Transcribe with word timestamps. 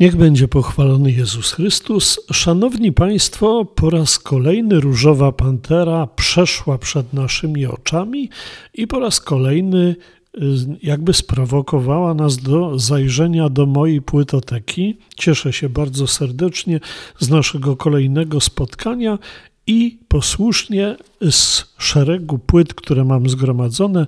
Niech 0.00 0.16
będzie 0.16 0.48
pochwalony 0.48 1.12
Jezus 1.12 1.52
Chrystus. 1.52 2.20
Szanowni 2.32 2.92
Państwo, 2.92 3.64
po 3.64 3.90
raz 3.90 4.18
kolejny 4.18 4.80
różowa 4.80 5.32
pantera 5.32 6.06
przeszła 6.06 6.78
przed 6.78 7.12
naszymi 7.12 7.66
oczami 7.66 8.30
i 8.74 8.86
po 8.86 9.00
raz 9.00 9.20
kolejny 9.20 9.96
y, 10.34 10.40
jakby 10.82 11.12
sprowokowała 11.12 12.14
nas 12.14 12.36
do 12.36 12.78
zajrzenia 12.78 13.48
do 13.48 13.66
mojej 13.66 14.02
płytoteki. 14.02 14.98
Cieszę 15.14 15.52
się 15.52 15.68
bardzo 15.68 16.06
serdecznie 16.06 16.80
z 17.18 17.30
naszego 17.30 17.76
kolejnego 17.76 18.40
spotkania 18.40 19.18
i 19.66 19.98
posłusznie 20.08 20.96
z 21.30 21.64
szeregu 21.78 22.38
płyt, 22.38 22.74
które 22.74 23.04
mam 23.04 23.28
zgromadzone, 23.28 24.06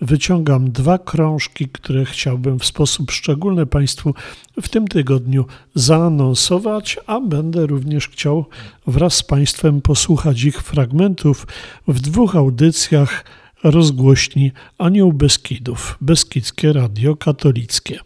wyciągam 0.00 0.70
dwa 0.70 0.98
krążki, 0.98 1.68
które 1.68 2.04
chciałbym 2.04 2.58
w 2.58 2.64
sposób 2.64 3.10
szczególny 3.10 3.66
Państwu 3.66 4.14
w 4.62 4.68
tym 4.68 4.88
tygodniu 4.88 5.44
zaanonsować, 5.74 6.98
a 7.06 7.20
będę 7.20 7.66
również 7.66 8.08
chciał 8.08 8.44
wraz 8.86 9.14
z 9.14 9.22
Państwem 9.22 9.80
posłuchać 9.80 10.42
ich 10.42 10.62
fragmentów 10.62 11.46
w 11.88 12.00
dwóch 12.00 12.36
audycjach 12.36 13.24
rozgłośni 13.64 14.52
Anioł 14.78 15.12
Beskidów, 15.12 15.98
Beskidzkie 16.00 16.72
Radio 16.72 17.16
Katolickie. 17.16 17.98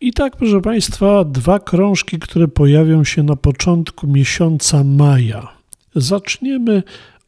I 0.00 0.12
tak, 0.12 0.36
proszę 0.36 0.60
Państwa, 0.60 1.24
dwa 1.24 1.58
krążki, 1.58 2.18
które 2.18 2.48
pojawią 2.48 3.04
się 3.04 3.22
na 3.22 3.36
początku 3.36 4.06
miesiąca 4.06 4.84
maja. 4.84 5.55
Zaczniemy 5.96 6.82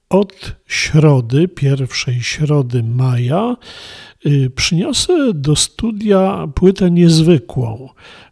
od 0.08 0.56
środy, 0.66 1.48
pierwszej 1.48 2.20
środy 2.20 2.82
maja. 2.82 3.56
Y, 4.26 4.50
przyniosę 4.50 5.34
do 5.34 5.56
studia 5.56 6.48
płytę 6.54 6.90
niezwykłą, 6.90 7.88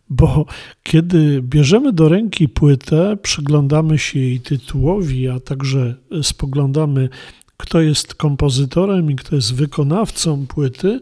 bo 0.09 0.47
kiedy 0.83 1.43
bierzemy 1.43 1.93
do 1.93 2.09
ręki 2.09 2.48
płytę, 2.48 3.17
przyglądamy 3.23 3.98
się 3.98 4.19
jej 4.19 4.41
tytułowi, 4.41 5.28
a 5.28 5.41
także 5.41 5.95
spoglądamy, 6.23 7.09
kto 7.56 7.81
jest 7.81 8.15
kompozytorem 8.15 9.11
i 9.11 9.17
kto 9.17 9.37
jest 9.37 9.55
wykonawcą 9.55 10.47
płyty, 10.47 11.00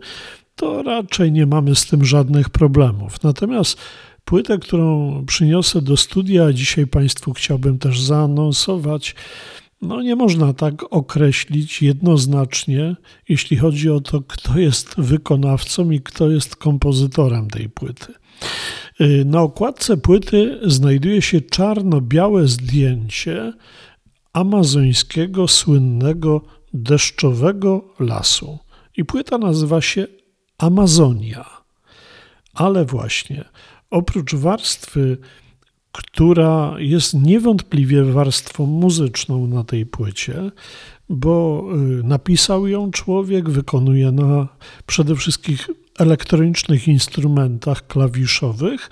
to 0.57 0.83
raczej 0.83 1.33
nie 1.33 1.47
mamy 1.47 1.75
z 1.75 1.87
tym 1.87 2.05
żadnych 2.05 2.51
problemów. 2.51 3.23
Natomiast 3.23 3.79
Płytę, 4.25 4.59
którą 4.59 5.25
przyniosę 5.27 5.83
do 5.83 5.97
studia, 5.97 6.53
dzisiaj 6.53 6.87
Państwu 6.87 7.33
chciałbym 7.33 7.79
też 7.79 8.01
zaanonsować, 8.01 9.15
no 9.83 10.03
nie 10.03 10.17
można 10.17 10.53
tak 10.53 10.85
określić 10.91 11.83
jednoznacznie, 11.83 12.97
jeśli 13.29 13.57
chodzi 13.57 13.91
o 13.91 14.01
to, 14.01 14.21
kto 14.21 14.59
jest 14.59 14.95
wykonawcą 14.99 15.91
i 15.91 16.01
kto 16.01 16.31
jest 16.31 16.57
kompozytorem 16.57 17.51
tej 17.51 17.69
płyty. 17.69 18.13
Y, 19.01 19.25
na 19.25 19.41
okładce 19.41 19.97
płyty 19.97 20.61
znajduje 20.63 21.23
się 21.23 21.41
czarno-białe 21.41 22.49
zdjęcie 22.49 23.53
amazońskiego 24.33 25.49
słynnego 25.49 26.45
deszczowego 26.73 27.95
lasu. 28.01 28.59
I 28.97 29.05
płyta 29.05 29.39
nazywa 29.39 29.81
się 29.81 30.07
Amazonia. 30.59 31.45
Ale 32.55 32.85
właśnie 32.85 33.45
oprócz 33.95 34.35
warstwy, 34.35 35.19
która 35.93 36.75
jest 36.79 37.15
niewątpliwie 37.15 38.05
warstwą 38.05 38.67
muzyczną 38.67 39.47
na 39.47 39.65
tej 39.65 39.87
płycie, 39.87 40.51
bo 41.09 41.65
y, 42.01 42.03
napisał 42.03 42.67
ją 42.67 42.91
człowiek, 42.91 43.51
wykonuje 43.51 44.13
na 44.13 44.49
przede 44.87 45.17
wszystkim 45.17 45.57
elektronicznych 45.99 46.89
instrumentach 46.89 47.87
klawiszowych. 47.87 48.91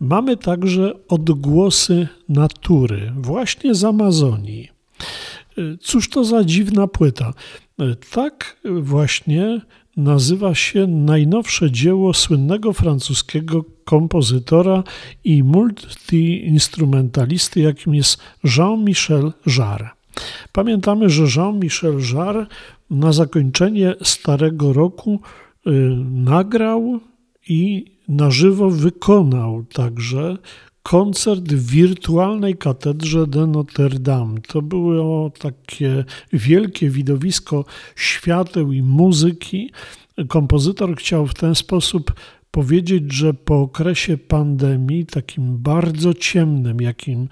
Mamy 0.00 0.36
także 0.36 0.92
odgłosy 1.08 2.08
natury, 2.28 3.12
właśnie 3.16 3.74
z 3.74 3.84
Amazonii. 3.84 4.68
Y, 5.58 5.78
cóż 5.80 6.10
to 6.10 6.24
za 6.24 6.44
dziwna 6.44 6.86
płyta? 6.86 7.32
Y, 7.80 7.96
tak 8.10 8.56
właśnie 8.80 9.60
nazywa 9.98 10.54
się 10.54 10.86
najnowsze 10.86 11.70
dzieło 11.70 12.14
słynnego 12.14 12.72
francuskiego 12.72 13.64
kompozytora 13.84 14.84
i 15.24 15.42
multiinstrumentalisty, 15.42 17.60
jakim 17.60 17.94
jest 17.94 18.18
Jean-Michel 18.44 19.32
Jarre. 19.58 19.88
Pamiętamy, 20.52 21.10
że 21.10 21.24
Jean-Michel 21.36 21.98
Jarre 22.14 22.46
na 22.90 23.12
zakończenie 23.12 23.94
starego 24.02 24.72
roku 24.72 25.20
y, 25.66 25.70
nagrał 26.10 27.00
i 27.48 27.84
na 28.08 28.30
żywo 28.30 28.70
wykonał 28.70 29.64
także 29.72 30.36
koncert 30.88 31.52
w 31.52 31.70
wirtualnej 31.70 32.56
katedrze 32.56 33.26
de 33.26 33.46
Notre 33.46 33.98
Dame. 33.98 34.40
To 34.40 34.62
było 34.62 35.30
takie 35.30 36.04
wielkie 36.32 36.90
widowisko 36.90 37.64
świateł 37.96 38.72
i 38.72 38.82
muzyki. 38.82 39.70
Kompozytor 40.28 40.96
chciał 40.96 41.26
w 41.26 41.34
ten 41.34 41.54
sposób 41.54 42.12
powiedzieć, 42.50 43.12
że 43.12 43.34
po 43.34 43.60
okresie 43.60 44.18
pandemii, 44.18 45.06
takim 45.06 45.58
bardzo 45.58 46.14
ciemnym, 46.14 46.80
jakim 46.80 47.28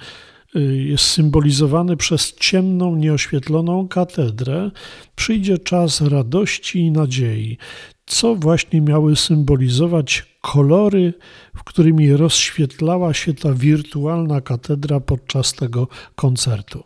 y, 0.56 0.60
jest 0.76 1.04
symbolizowany 1.04 1.96
przez 1.96 2.34
ciemną, 2.34 2.96
nieoświetloną 2.96 3.88
katedrę, 3.88 4.70
przyjdzie 5.14 5.58
czas 5.58 6.00
radości 6.00 6.78
i 6.78 6.90
nadziei, 6.90 7.58
co 8.06 8.34
właśnie 8.34 8.80
miały 8.80 9.16
symbolizować 9.16 10.38
kolory, 10.40 11.14
w 11.56 11.64
którymi 11.64 12.12
rozświetlała 12.12 13.14
się 13.14 13.34
ta 13.34 13.52
wirtualna 13.52 14.40
katedra 14.40 15.00
podczas 15.00 15.52
tego 15.52 15.88
koncertu. 16.14 16.84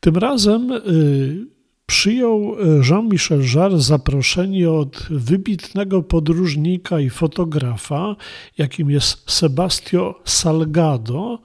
Tym 0.00 0.16
razem 0.16 0.72
y, 0.72 1.46
przyjął 1.86 2.56
Jean-Michel 2.90 3.42
Jarre 3.54 3.80
zaproszenie 3.80 4.70
od 4.70 5.06
wybitnego 5.10 6.02
podróżnika 6.02 7.00
i 7.00 7.10
fotografa, 7.10 8.16
jakim 8.58 8.90
jest 8.90 9.30
Sebastio 9.30 10.20
Salgado, 10.24 11.38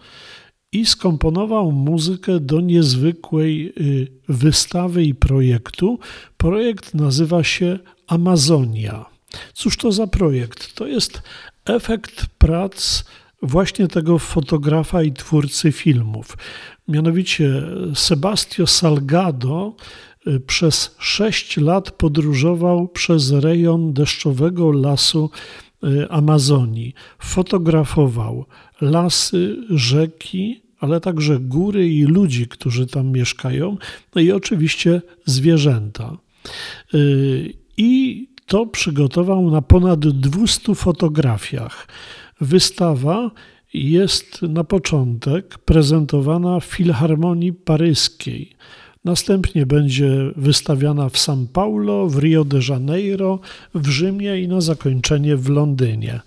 i 0.71 0.85
skomponował 0.85 1.71
muzykę 1.71 2.39
do 2.39 2.61
niezwykłej 2.61 3.73
y, 3.77 4.07
wystawy 4.29 5.03
i 5.03 5.15
projektu. 5.15 5.99
Projekt 6.37 6.93
nazywa 6.93 7.43
się 7.43 7.79
Amazonia. 8.11 9.05
Cóż 9.53 9.77
to 9.77 9.91
za 9.91 10.07
projekt? 10.07 10.75
To 10.75 10.87
jest 10.87 11.21
efekt 11.65 12.25
prac 12.37 13.03
właśnie 13.41 13.87
tego 13.87 14.19
fotografa 14.19 15.03
i 15.03 15.11
twórcy 15.11 15.71
filmów. 15.71 16.37
Mianowicie 16.87 17.63
Sebastio 17.95 18.67
Salgado 18.67 19.75
y, 20.27 20.39
przez 20.39 20.95
sześć 20.99 21.57
lat 21.57 21.91
podróżował 21.91 22.87
przez 22.87 23.31
rejon 23.31 23.93
deszczowego 23.93 24.71
lasu 24.71 25.29
y, 25.83 26.09
Amazonii. 26.09 26.93
Fotografował 27.19 28.45
lasy, 28.81 29.57
rzeki, 29.69 30.61
ale 30.79 31.01
także 31.01 31.39
góry 31.39 31.89
i 31.89 32.03
ludzi, 32.03 32.47
którzy 32.47 32.87
tam 32.87 33.07
mieszkają, 33.07 33.77
no 34.15 34.21
i 34.21 34.31
oczywiście 34.31 35.01
zwierzęta. 35.25 36.17
I 37.77 38.27
to 38.45 38.65
przygotował 38.65 39.51
na 39.51 39.61
ponad 39.61 39.99
200 39.99 40.75
fotografiach. 40.75 41.87
Wystawa 42.41 43.31
jest 43.73 44.41
na 44.41 44.63
początek 44.63 45.57
prezentowana 45.57 46.59
w 46.59 46.65
Filharmonii 46.65 47.53
Paryskiej. 47.53 48.51
Następnie 49.05 49.65
będzie 49.65 50.31
wystawiana 50.35 51.09
w 51.09 51.13
São 51.13 51.47
Paulo, 51.47 52.07
w 52.07 52.17
Rio 52.17 52.45
de 52.45 52.59
Janeiro, 52.69 53.39
w 53.75 53.87
Rzymie 53.87 54.41
i 54.41 54.47
na 54.47 54.61
zakończenie 54.61 55.37
w 55.37 55.49
Londynie. 55.49 56.19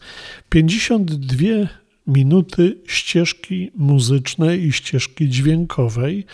52 0.49 1.84
minuty 2.06 2.79
ścieżki 2.87 3.71
muzycznej 3.77 4.65
i 4.65 4.73
ścieżki 4.73 5.29
dźwiękowej 5.29 6.25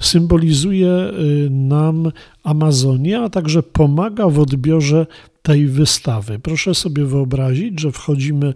symbolizuje 0.00 0.88
y, 0.88 1.50
nam 1.50 2.12
Amazonię, 2.42 3.20
a 3.20 3.28
także 3.28 3.62
pomaga 3.62 4.28
w 4.28 4.38
odbiorze 4.38 5.06
tej 5.42 5.66
wystawy. 5.66 6.38
Proszę 6.38 6.74
sobie 6.74 7.04
wyobrazić, 7.04 7.80
że 7.80 7.92
wchodzimy 7.92 8.54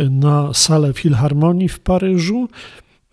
y, 0.00 0.10
na 0.10 0.54
salę 0.54 0.92
Filharmonii 0.92 1.68
w 1.68 1.80
Paryżu 1.80 2.48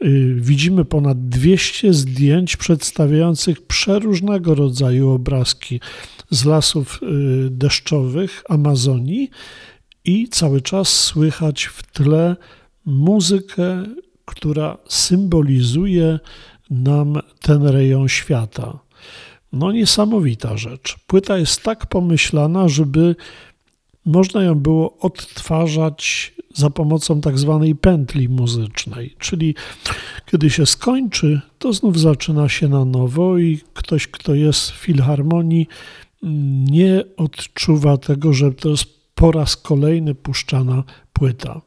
Y, 0.04 0.36
widzimy 0.40 0.86
ponad 0.86 1.30
200 1.30 1.94
zdjęć 1.94 2.58
przedstawiających 2.58 3.62
przeróżnego 3.62 4.56
rodzaju 4.56 5.10
obrazki 5.10 5.80
z 6.30 6.46
lasów 6.46 7.02
deszczowych 7.50 8.44
Amazonii 8.50 9.30
i 10.06 10.28
cały 10.30 10.62
czas 10.62 10.90
słychać 10.90 11.66
w 11.66 11.84
tle 11.92 12.36
muzykę, 12.86 13.84
która 14.26 14.78
symbolizuje 14.88 16.20
nam 16.70 17.20
ten 17.42 17.68
rejon 17.68 18.08
świata. 18.08 18.80
No, 19.54 19.72
niesamowita 19.72 20.58
rzecz. 20.58 20.96
Płyta 21.08 21.38
jest 21.38 21.64
tak 21.64 21.86
pomyślana, 21.86 22.68
żeby 22.68 23.16
można 24.06 24.44
ją 24.44 24.56
było 24.56 24.98
odtwarzać 24.98 26.34
za 26.54 26.70
pomocą 26.70 27.22
tak 27.22 27.40
zwanej 27.40 27.76
pętli 27.76 28.30
muzycznej, 28.30 29.16
czyli 29.20 29.56
kiedy 30.26 30.50
się 30.50 30.66
skończy, 30.66 31.42
to 31.60 31.74
znów 31.74 32.00
zaczyna 32.00 32.50
się 32.50 32.68
na 32.68 32.86
nowo 32.86 33.38
i 33.38 33.60
ktoś, 33.74 34.08
kto 34.08 34.36
jest 34.36 34.72
w 34.72 34.76
filharmonii, 34.76 35.68
nie 36.72 37.04
odczuwa 37.18 37.98
tego, 37.98 38.34
że 38.34 38.52
to 38.52 38.70
jest 38.70 38.86
po 39.16 39.32
raz 39.32 39.58
kolejny 39.58 40.16
puszczana 40.16 40.84
płyta. 41.14 41.62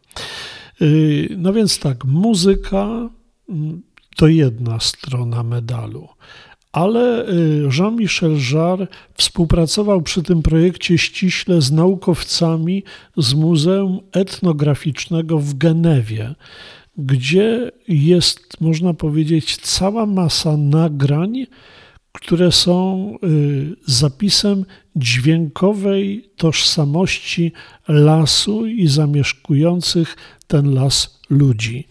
Y, 0.83 1.29
no 1.39 1.53
więc 1.53 1.79
tak, 1.79 2.05
muzyka 2.05 3.11
mm, 3.49 3.83
to 4.17 4.29
jedna 4.29 4.81
strona 4.81 5.43
medalu. 5.43 6.09
Ale 6.73 7.29
y, 7.29 7.69
Jean-Michel 7.79 8.37
Jarre 8.53 8.87
współpracował 9.15 10.03
przy 10.03 10.23
tym 10.23 10.43
projekcie 10.43 10.99
ściśle 10.99 11.61
z 11.61 11.73
naukowcami 11.73 12.85
z 13.17 13.35
Muzeum 13.35 14.01
Etnograficznego 14.13 15.39
w 15.39 15.55
Genewie, 15.55 16.35
gdzie 16.99 17.71
jest, 17.89 18.61
można 18.61 18.95
powiedzieć, 18.95 19.57
cała 19.57 20.07
masa 20.07 20.57
nagrań, 20.57 21.47
które 22.13 22.53
są 22.53 23.15
y, 23.25 23.77
zapisem 23.87 24.65
dźwiękowej 24.97 26.31
tożsamości 26.37 27.53
lasu 27.89 28.67
i 28.67 28.87
zamieszkujących 28.87 30.17
ten 30.47 30.75
las 30.75 31.21
ludzi, 31.31 31.89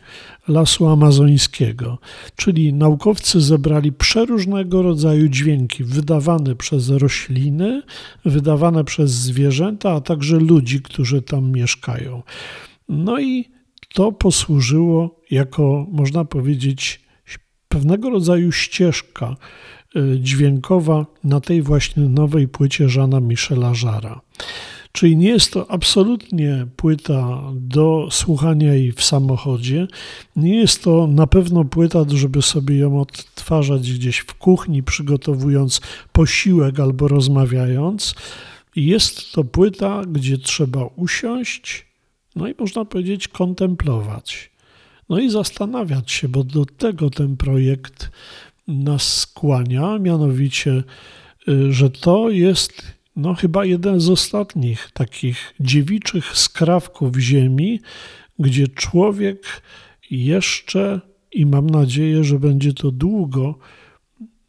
lasu 0.47 0.87
amazońskiego. 0.87 1.97
Czyli 2.35 2.73
naukowcy 2.73 3.41
zebrali 3.41 3.91
przeróżnego 3.91 4.81
rodzaju 4.81 5.27
dźwięki 5.27 5.83
wydawane 5.83 6.55
przez 6.55 6.89
rośliny, 6.89 7.81
wydawane 8.25 8.83
przez 8.83 9.11
zwierzęta, 9.11 9.91
a 9.91 10.01
także 10.01 10.37
ludzi, 10.37 10.81
którzy 10.81 11.21
tam 11.21 11.51
mieszkają. 11.51 12.23
No 12.89 13.19
i 13.19 13.45
to 13.93 14.11
posłużyło 14.11 15.21
jako, 15.31 15.87
można 15.91 16.25
powiedzieć, 16.25 17.07
pewnego 17.69 18.09
rodzaju 18.09 18.51
ścieżka 18.51 19.35
dźwiękowa 20.19 21.05
na 21.23 21.41
tej 21.41 21.61
właśnie 21.61 22.03
nowej 22.03 22.47
płycie 22.47 22.89
Żana 22.89 23.19
Michela 23.19 23.73
Żara. 23.73 24.21
Czyli 24.91 25.17
nie 25.17 25.29
jest 25.29 25.53
to 25.53 25.71
absolutnie 25.71 26.67
płyta 26.75 27.41
do 27.55 28.07
słuchania 28.11 28.73
jej 28.73 28.91
w 28.91 29.03
samochodzie. 29.03 29.87
Nie 30.35 30.55
jest 30.55 30.83
to 30.83 31.07
na 31.07 31.27
pewno 31.27 31.65
płyta, 31.65 32.05
żeby 32.07 32.41
sobie 32.41 32.77
ją 32.77 33.01
odtwarzać 33.01 33.93
gdzieś 33.93 34.17
w 34.17 34.33
kuchni, 34.33 34.83
przygotowując 34.83 35.81
posiłek 36.11 36.79
albo 36.79 37.07
rozmawiając. 37.07 38.15
Jest 38.75 39.31
to 39.31 39.43
płyta, 39.43 40.01
gdzie 40.11 40.37
trzeba 40.37 40.85
usiąść, 40.95 41.85
no 42.35 42.47
i 42.47 42.55
można 42.59 42.85
powiedzieć 42.85 43.27
kontemplować. 43.27 44.51
No 45.09 45.19
i 45.19 45.29
zastanawiać 45.29 46.11
się, 46.11 46.29
bo 46.29 46.43
do 46.43 46.65
tego 46.65 47.09
ten 47.09 47.37
projekt 47.37 48.11
nas 48.67 49.19
skłania, 49.19 49.99
mianowicie, 49.99 50.83
y, 51.47 51.73
że 51.73 51.89
to 51.89 52.29
jest 52.29 52.97
no 53.17 53.33
chyba 53.33 53.65
jeden 53.65 53.99
z 53.99 54.09
ostatnich 54.09 54.89
takich 54.93 55.53
dziewiczych 55.59 56.37
skrawków 56.37 57.17
ziemi, 57.17 57.79
gdzie 58.39 58.67
człowiek 58.67 59.61
jeszcze, 60.11 61.01
i 61.31 61.45
mam 61.45 61.69
nadzieję, 61.69 62.23
że 62.23 62.39
będzie 62.39 62.73
to 62.73 62.91
długo, 62.91 63.59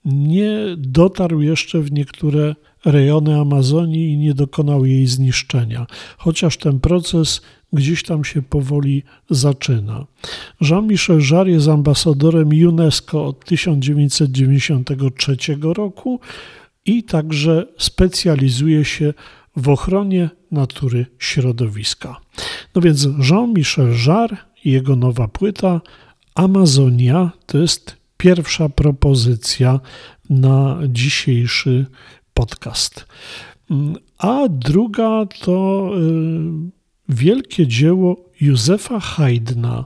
nie 0.05 0.59
dotarł 0.77 1.41
jeszcze 1.41 1.81
w 1.81 1.93
niektóre 1.93 2.55
rejony 2.85 3.41
Amazonii 3.41 4.13
i 4.13 4.19
nie 4.19 4.35
dokonał 4.35 4.87
jej 4.87 5.07
zniszczenia, 5.07 5.87
chociaż 6.19 6.57
ten 6.57 6.81
proces 6.81 7.43
gdzieś 7.73 8.03
tam 8.03 8.25
się 8.25 8.43
powoli 8.43 9.03
zaczyna. 9.31 10.07
Jean-Michel 10.61 11.21
Jarre 11.31 11.51
jest 11.51 11.69
ambasadorem 11.69 12.49
UNESCO 12.49 13.27
od 13.27 13.45
1993 13.45 15.37
roku 15.63 16.21
i 16.85 17.03
także 17.03 17.67
specjalizuje 17.79 18.85
się 18.85 19.15
w 19.57 19.69
ochronie 19.69 20.31
natury 20.51 21.07
środowiska. 21.19 22.21
No 22.75 22.83
więc 22.83 23.09
Jean-Michel 23.31 23.95
Jarre 24.07 24.37
i 24.65 24.71
jego 24.71 24.97
nowa 24.97 25.29
płyta 25.29 25.81
Amazonia 26.35 27.31
to 27.47 27.59
jest 27.59 27.97
pierwsza 28.17 28.69
propozycja 28.69 29.81
na 30.31 30.79
dzisiejszy 30.89 31.87
podcast. 32.35 33.07
A 34.19 34.49
druga 34.49 35.27
to 35.41 35.91
y, 35.97 36.78
wielkie 37.09 37.67
dzieło 37.67 38.17
Józefa 38.41 39.01
Haydna. 39.01 39.85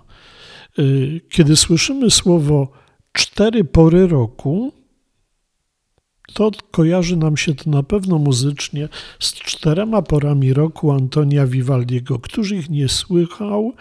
Y, 0.78 1.20
kiedy 1.30 1.56
słyszymy 1.56 2.10
słowo 2.10 2.72
cztery 3.12 3.64
pory 3.64 4.06
roku, 4.06 4.72
to 6.34 6.50
kojarzy 6.70 7.16
nam 7.16 7.36
się 7.36 7.54
to 7.54 7.70
na 7.70 7.82
pewno 7.82 8.18
muzycznie 8.18 8.88
z 9.18 9.34
czterema 9.34 10.02
porami 10.02 10.52
roku 10.52 10.92
Antonia 10.92 11.46
Vivaldiego. 11.46 12.18
Któż 12.18 12.52
ich 12.52 12.70
nie 12.70 12.88
słychał 12.88 13.72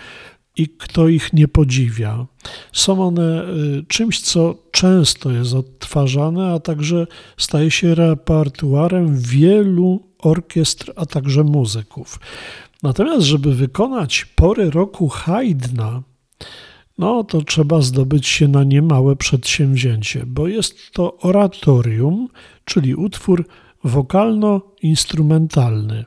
i 0.58 0.68
kto 0.70 1.08
ich 1.08 1.34
nie 1.34 1.48
podziwia? 1.48 2.26
Są 2.74 3.08
one 3.08 3.44
y, 3.44 3.86
czymś, 3.88 4.22
co 4.22 4.56
często 4.72 5.32
jest 5.32 5.54
odtwarzane, 5.54 6.54
a 6.54 6.60
także 6.60 7.08
staje 7.38 7.72
się 7.72 7.96
repertuarem 7.96 9.20
wielu 9.20 10.12
orkiestr, 10.20 10.94
a 10.96 11.06
także 11.06 11.44
muzyków. 11.44 12.20
Natomiast, 12.84 13.26
żeby 13.26 13.56
wykonać 13.56 14.26
pory 14.26 14.70
roku 14.70 15.08
Haydna, 15.08 16.04
no 16.98 17.24
to 17.24 17.42
trzeba 17.42 17.82
zdobyć 17.82 18.28
się 18.28 18.48
na 18.48 18.64
niemałe 18.64 19.16
przedsięwzięcie, 19.16 20.24
bo 20.28 20.48
jest 20.48 20.92
to 20.92 21.18
oratorium, 21.18 22.28
czyli 22.66 22.96
utwór 22.96 23.46
wokalno-instrumentalny, 23.84 26.06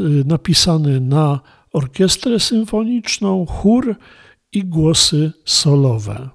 y, 0.00 0.24
napisany 0.26 1.00
na 1.00 1.40
orkiestrę 1.72 2.40
symfoniczną, 2.40 3.46
chór 3.46 3.94
i 4.52 4.64
głosy 4.64 5.32
solowe. 5.44 6.28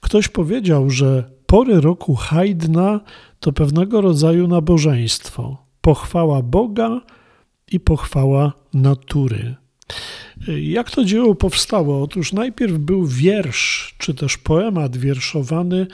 Ktoś 0.00 0.28
powiedział, 0.28 0.90
że 0.90 1.30
pory 1.46 1.80
roku 1.80 2.14
Haydna 2.14 3.00
to 3.40 3.52
pewnego 3.52 4.00
rodzaju 4.00 4.48
nabożeństwo, 4.48 5.66
pochwała 5.80 6.42
Boga 6.42 7.00
i 7.72 7.80
pochwała 7.80 8.52
natury. 8.74 9.54
Jak 10.62 10.90
to 10.90 11.04
dzieło 11.04 11.34
powstało? 11.34 12.02
Otóż 12.02 12.32
najpierw 12.32 12.78
był 12.78 13.06
wiersz, 13.06 13.94
czy 13.98 14.14
też 14.14 14.38
poemat 14.38 14.96
wierszowany 14.96 15.86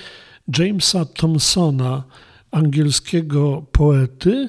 Jamesa 0.59 1.05
Thompsona, 1.05 2.05
angielskiego 2.51 3.67
poety, 3.73 4.49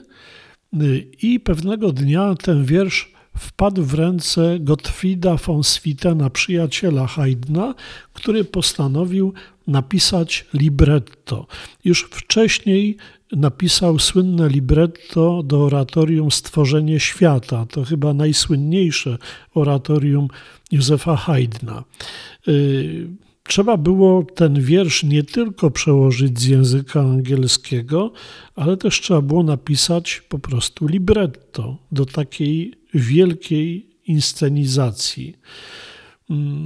i 1.21 1.39
pewnego 1.39 1.91
dnia 1.91 2.35
ten 2.35 2.65
wiersz 2.65 3.11
wpadł 3.37 3.83
w 3.83 3.93
ręce 3.93 4.57
Gottfrieda 4.59 5.35
von 5.35 5.63
Swietena, 5.63 6.29
przyjaciela 6.29 7.07
Haydna, 7.07 7.75
który 8.13 8.43
postanowił 8.43 9.33
napisać 9.67 10.45
libretto. 10.53 11.47
Już 11.85 12.09
wcześniej 12.11 12.97
napisał 13.31 13.99
słynne 13.99 14.49
libretto 14.49 15.43
do 15.43 15.63
oratorium 15.63 16.31
Stworzenie 16.31 16.99
Świata. 16.99 17.65
To 17.65 17.83
chyba 17.83 18.13
najsłynniejsze 18.13 19.17
oratorium 19.53 20.27
Józefa 20.71 21.15
Haydna. 21.15 21.83
Y, 22.47 23.07
trzeba 23.43 23.77
było 23.77 24.23
ten 24.23 24.61
wiersz 24.61 25.03
nie 25.03 25.23
tylko 25.23 25.71
przełożyć 25.71 26.39
z 26.39 26.45
języka 26.45 27.01
angielskiego, 27.01 28.11
ale 28.55 28.77
też 28.77 29.01
trzeba 29.01 29.21
było 29.21 29.43
napisać 29.43 30.21
po 30.29 30.39
prostu 30.39 30.87
libretto 30.87 31.77
do 31.91 32.05
takiej 32.05 32.73
wielkiej 32.93 33.89
inscenizacji. 34.05 35.35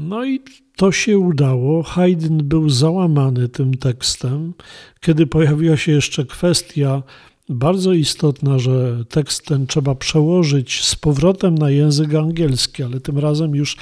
No 0.09 0.25
i 0.25 0.39
to 0.75 0.91
się 0.91 1.19
udało. 1.19 1.83
Haydn 1.83 2.37
był 2.43 2.69
załamany 2.69 3.49
tym 3.49 3.73
tekstem. 3.73 4.53
Kiedy 5.01 5.27
pojawiła 5.27 5.77
się 5.77 5.91
jeszcze 5.91 6.25
kwestia 6.25 7.03
bardzo 7.49 7.93
istotna, 7.93 8.59
że 8.59 9.05
tekst 9.09 9.45
ten 9.45 9.67
trzeba 9.67 9.95
przełożyć 9.95 10.83
z 10.83 10.95
powrotem 10.95 11.57
na 11.57 11.69
język 11.69 12.15
angielski, 12.15 12.83
ale 12.83 12.99
tym 12.99 13.17
razem 13.17 13.55
już 13.55 13.77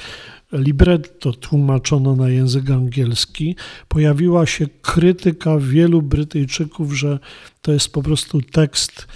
libretto 0.52 1.32
tłumaczono 1.32 2.16
na 2.16 2.28
język 2.28 2.70
angielski. 2.70 3.56
Pojawiła 3.88 4.46
się 4.46 4.66
krytyka 4.82 5.58
wielu 5.58 6.02
Brytyjczyków, 6.02 6.92
że 6.92 7.18
to 7.62 7.72
jest 7.72 7.92
po 7.92 8.02
prostu 8.02 8.40
tekst 8.40 9.06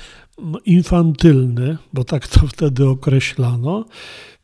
no, 0.42 0.58
infantylny, 0.66 1.78
bo 1.92 2.04
tak 2.04 2.28
to 2.28 2.46
wtedy 2.46 2.88
określano. 2.88 3.84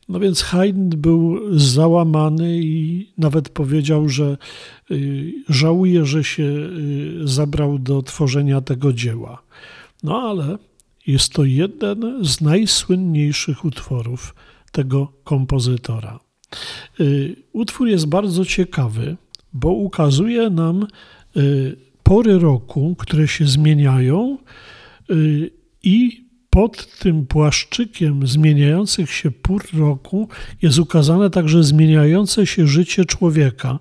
No 0.09 0.19
więc 0.19 0.41
Haydn 0.41 0.89
był 0.97 1.39
załamany 1.59 2.59
i 2.59 3.07
nawet 3.17 3.49
powiedział, 3.49 4.09
że 4.09 4.37
y, 4.91 5.33
żałuje, 5.49 6.05
że 6.05 6.23
się 6.23 6.43
y, 6.43 7.19
zabrał 7.23 7.79
do 7.79 8.01
tworzenia 8.01 8.61
tego 8.61 8.93
dzieła. 8.93 9.43
No 10.03 10.21
ale 10.21 10.57
jest 11.07 11.33
to 11.33 11.43
jeden 11.43 12.25
z 12.25 12.41
najsłynniejszych 12.41 13.65
utworów 13.65 14.35
tego 14.71 15.11
kompozytora. 15.23 16.19
Y, 16.99 17.35
utwór 17.53 17.87
jest 17.87 18.05
bardzo 18.05 18.45
ciekawy, 18.45 19.17
bo 19.53 19.69
ukazuje 19.71 20.49
nam 20.49 20.87
pory 22.03 22.39
roku, 22.39 22.95
które 22.99 23.27
się 23.27 23.45
zmieniają 23.45 24.37
i 25.83 26.22
pod 26.53 26.97
tym 26.99 27.25
płaszczykiem 27.25 28.27
zmieniających 28.27 29.11
się 29.11 29.31
pór 29.31 29.63
roku 29.73 30.27
jest 30.61 30.79
ukazane 30.79 31.29
także 31.29 31.63
zmieniające 31.63 32.47
się 32.47 32.67
życie 32.67 33.05
człowieka. 33.05 33.79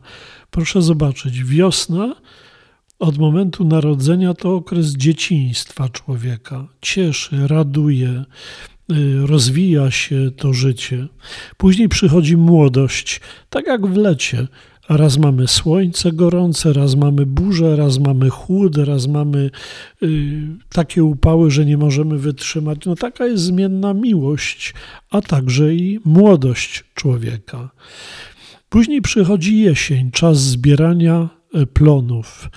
Proszę 0.50 0.82
zobaczyć, 0.82 1.44
wiosna 1.44 2.14
od 2.98 3.18
momentu 3.18 3.64
narodzenia 3.64 4.34
to 4.34 4.54
okres 4.54 4.86
dzieciństwa 4.86 5.88
człowieka. 5.88 6.68
Cieszy, 6.80 7.46
raduje, 7.46 8.24
y, 8.92 9.26
rozwija 9.26 9.90
się 9.90 10.30
to 10.36 10.52
życie. 10.52 11.08
Później 11.56 11.88
przychodzi 11.88 12.36
młodość, 12.36 13.20
tak 13.50 13.66
jak 13.66 13.86
w 13.86 13.96
lecie. 13.96 14.46
Raz 14.88 15.18
mamy 15.18 15.48
słońce 15.48 16.12
gorące, 16.12 16.72
raz 16.72 16.94
mamy 16.94 17.26
burzę, 17.26 17.76
raz 17.76 17.98
mamy 17.98 18.30
chłód, 18.30 18.76
raz 18.76 19.06
mamy 19.06 19.50
y, 20.02 20.42
takie 20.68 21.04
upały, 21.04 21.50
że 21.50 21.64
nie 21.64 21.76
możemy 21.76 22.18
wytrzymać. 22.18 22.78
No 22.86 22.96
taka 22.96 23.26
jest 23.26 23.42
zmienna 23.42 23.94
miłość, 23.94 24.74
a 25.10 25.20
także 25.20 25.74
i 25.74 26.00
młodość 26.04 26.84
człowieka. 26.94 27.70
Później 28.68 29.02
przychodzi 29.02 29.58
jesień, 29.58 30.10
czas 30.10 30.40
zbierania 30.40 31.28
y, 31.54 31.66
plonów. 31.66 32.48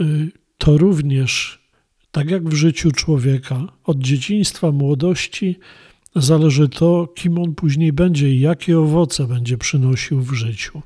Y, 0.00 0.30
to 0.58 0.78
również, 0.78 1.62
tak 2.10 2.30
jak 2.30 2.48
w 2.48 2.54
życiu 2.54 2.90
człowieka, 2.90 3.66
od 3.84 3.98
dzieciństwa, 3.98 4.72
młodości 4.72 5.58
zależy 6.16 6.68
to, 6.68 7.08
kim 7.14 7.38
on 7.38 7.54
później 7.54 7.92
będzie 7.92 8.30
i 8.30 8.40
jakie 8.40 8.78
owoce 8.78 9.26
będzie 9.26 9.58
przynosił 9.58 10.20
w 10.20 10.32
życiu. 10.32 10.82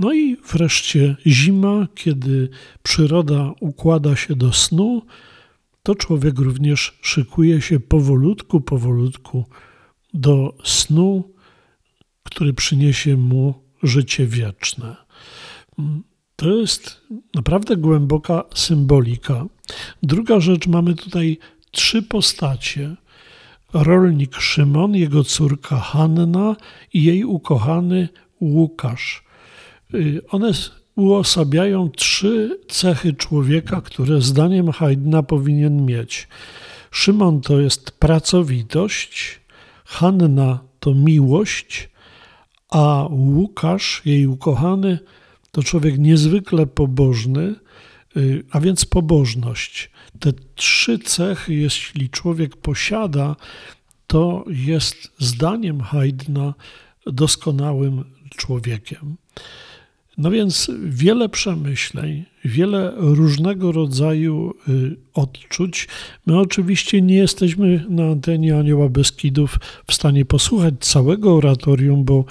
No 0.00 0.12
i 0.12 0.36
wreszcie 0.36 1.16
zima, 1.26 1.86
kiedy 1.94 2.48
przyroda 2.82 3.52
układa 3.60 4.16
się 4.16 4.36
do 4.36 4.52
snu, 4.52 5.02
to 5.82 5.94
człowiek 5.94 6.38
również 6.38 6.98
szykuje 7.02 7.60
się 7.60 7.80
powolutku, 7.80 8.60
powolutku 8.60 9.44
do 10.14 10.56
snu, 10.64 11.34
który 12.22 12.52
przyniesie 12.54 13.16
mu 13.16 13.54
życie 13.82 14.26
wieczne. 14.26 14.96
To 16.36 16.48
jest 16.56 17.00
naprawdę 17.34 17.76
głęboka 17.76 18.44
symbolika. 18.54 19.44
Druga 20.02 20.40
rzecz, 20.40 20.66
mamy 20.66 20.94
tutaj 20.94 21.38
trzy 21.70 22.02
postacie. 22.02 22.96
Rolnik 23.72 24.34
Szymon, 24.36 24.94
jego 24.94 25.24
córka 25.24 25.76
Hanna 25.76 26.56
i 26.92 27.04
jej 27.04 27.24
ukochany 27.24 28.08
Łukasz. 28.40 29.29
Y, 29.94 30.20
one 30.28 30.52
uosabiają 30.96 31.90
trzy 31.90 32.60
cechy 32.68 33.12
człowieka, 33.12 33.80
które 33.80 34.20
zdaniem 34.20 34.72
Haydna 34.72 35.22
powinien 35.22 35.86
mieć. 35.86 36.28
Szymon 36.90 37.40
to 37.40 37.60
jest 37.60 37.90
pracowitość, 37.90 39.40
Hanna 39.84 40.60
to 40.80 40.94
miłość, 40.94 41.90
a 42.70 43.06
Łukasz, 43.10 44.02
jej 44.04 44.26
ukochany, 44.26 44.98
to 45.50 45.62
człowiek 45.62 45.98
niezwykle 45.98 46.66
pobożny, 46.66 47.54
y, 48.16 48.44
a 48.50 48.60
więc 48.60 48.84
pobożność. 48.84 49.90
Te 50.20 50.32
trzy 50.54 50.98
cechy, 50.98 51.54
jeśli 51.54 52.10
człowiek 52.10 52.56
posiada, 52.56 53.36
to 54.06 54.44
jest 54.48 55.12
zdaniem 55.18 55.80
Haydna 55.80 56.54
doskonałym 57.06 58.04
człowiekiem. 58.36 59.16
No 60.20 60.30
więc 60.30 60.70
wiele 60.84 61.28
przemyśleń, 61.28 62.24
wiele 62.44 62.92
różnego 62.96 63.72
rodzaju 63.72 64.54
y, 64.68 64.96
odczuć. 65.14 65.88
My 66.26 66.38
oczywiście 66.38 67.02
nie 67.02 67.14
jesteśmy 67.14 67.84
na 67.88 68.04
antenie 68.04 68.56
Anioła 68.58 68.88
Beskidów 68.88 69.58
w 69.86 69.94
stanie 69.94 70.24
posłuchać 70.24 70.74
całego 70.80 71.36
oratorium, 71.36 72.04
bo 72.04 72.24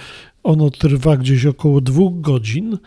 ono 0.43 0.69
trwa 0.69 1.17
gdzieś 1.17 1.46
około 1.46 1.81
dwóch 1.81 2.22
godzin. 2.22 2.77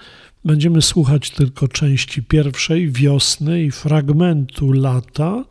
Będziemy 0.44 0.82
słuchać 0.82 1.30
tylko 1.30 1.68
części 1.68 2.22
pierwszej, 2.22 2.90
wiosny 2.90 3.62
i 3.62 3.70
fragmentu 3.70 4.72
lata. 4.72 5.44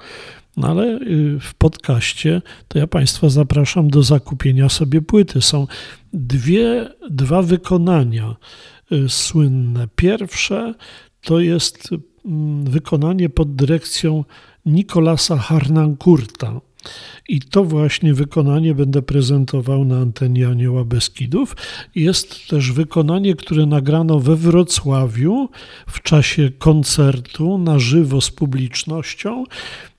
No 0.58 0.68
ale 0.68 1.00
y, 1.02 1.40
w 1.40 1.54
podcaście 1.54 2.42
to 2.68 2.80
ja 2.80 2.88
Państwa 2.88 3.30
zapraszam 3.30 3.90
do 3.90 4.04
zakupienia 4.04 4.70
sobie 4.70 5.02
płyty. 5.02 5.42
Są 5.42 5.68
dwie, 6.14 6.90
dwa 7.10 7.42
wykonania 7.42 8.36
Y, 8.92 9.10
słynne. 9.10 9.88
Pierwsze 9.96 10.74
to 11.22 11.40
jest 11.40 11.90
mm, 12.26 12.66
wykonanie 12.66 13.30
pod 13.30 13.56
dyrekcją 13.56 14.26
Nikolasa 14.66 15.38
Harnankurta. 15.38 16.62
I 17.30 17.40
to 17.40 17.64
właśnie 17.64 18.14
wykonanie 18.14 18.76
będę 18.76 19.02
prezentował 19.02 19.86
na 19.86 19.98
antenie 19.98 20.48
Anioła 20.48 20.86
Beskidów. 20.86 21.56
Jest 21.96 22.48
też 22.48 22.72
wykonanie, 22.72 23.36
które 23.36 23.66
nagrano 23.66 24.20
we 24.20 24.36
Wrocławiu 24.36 25.50
w 25.88 26.02
czasie 26.02 26.52
koncertu 26.60 27.58
na 27.58 27.80
żywo 27.80 28.22
z 28.22 28.32
publicznością. 28.32 29.44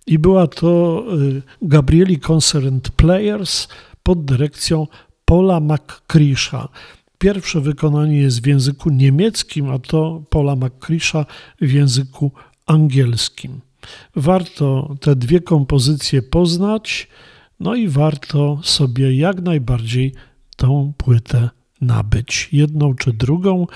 I 0.07 0.19
była 0.19 0.47
to 0.47 1.05
y, 1.19 1.43
Gabrieli 1.62 2.19
Concert 2.19 2.91
Players 2.91 3.69
pod 4.03 4.25
dyrekcją 4.25 4.87
Paula 5.25 5.61
McCrisha. 5.61 6.69
Pierwsze 7.19 7.61
wykonanie 7.61 8.19
jest 8.19 8.43
w 8.43 8.47
języku 8.47 8.91
niemieckim, 8.91 9.71
a 9.71 9.79
to 9.79 10.23
Paula 10.31 10.57
McCrisha 10.57 11.27
w 11.61 11.73
języku 11.73 12.33
angielskim. 12.67 13.61
Warto 14.17 14.95
te 15.01 15.17
dwie 15.17 15.41
kompozycje 15.41 16.23
poznać, 16.23 17.09
no 17.61 17.75
i 17.75 17.89
warto 17.89 18.61
sobie 18.62 19.17
jak 19.17 19.43
najbardziej 19.43 20.12
tą 20.57 20.93
płytę 20.97 21.49
nabyć. 21.81 22.49
Jedną 22.53 22.95
czy 22.95 23.12
drugą 23.12 23.67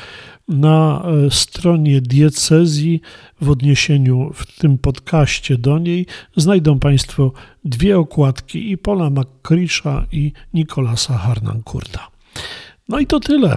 na 0.49 1.03
e, 1.05 1.31
stronie 1.31 2.01
diecezji 2.01 3.01
w 3.41 3.51
odniesieniu 3.51 4.31
w 4.35 4.59
tym 4.59 4.79
podcaście 4.79 5.59
do 5.59 5.79
niej 5.79 6.07
znajdą 6.37 6.79
Państwo 6.79 7.33
dwie 7.65 7.99
okładki 7.99 8.71
i 8.71 8.79
Paula 8.79 9.11
McCrisha 9.11 10.07
i 10.13 10.33
Nikolasa 10.55 11.19
Harnankurta. 11.19 12.09
No 12.89 12.99
i 12.99 13.07
to 13.07 13.21
tyle 13.21 13.57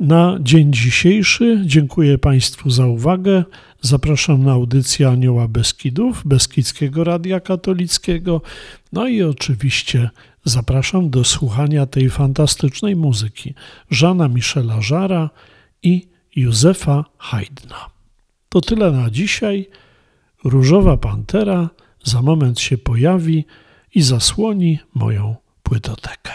na 0.00 0.38
dzień 0.40 0.72
dzisiejszy. 0.72 1.62
Dziękuję 1.66 2.18
Państwu 2.18 2.70
za 2.70 2.86
uwagę. 2.86 3.44
Zapraszam 3.80 4.44
na 4.44 4.52
audycję 4.52 5.08
Anioła 5.08 5.48
Beskidów, 5.48 6.22
Beskidzkiego 6.24 7.04
Radia 7.04 7.40
Katolickiego. 7.40 8.42
No 8.92 9.08
i 9.08 9.22
oczywiście 9.22 10.10
zapraszam 10.44 11.10
do 11.10 11.24
słuchania 11.24 11.86
tej 11.86 12.10
fantastycznej 12.10 12.96
muzyki 12.96 13.54
Żana 13.90 14.28
Michela 14.28 14.80
Żara 14.80 15.30
i 15.82 16.08
Józefa 16.36 17.04
Haydna. 17.18 17.86
To 18.48 18.60
tyle 18.60 18.92
na 18.92 19.10
dzisiaj. 19.10 19.68
Różowa 20.44 20.96
Pantera 20.96 21.70
za 22.04 22.22
moment 22.22 22.60
się 22.60 22.78
pojawi 22.78 23.44
i 23.94 24.02
zasłoni 24.02 24.78
moją 24.94 25.36
płytotekę. 25.62 26.32